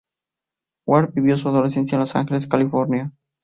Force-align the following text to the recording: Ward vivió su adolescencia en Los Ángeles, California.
Ward 0.87 1.13
vivió 1.13 1.37
su 1.37 1.47
adolescencia 1.49 1.95
en 1.95 1.99
Los 1.99 2.15
Ángeles, 2.15 2.47
California. 2.47 3.11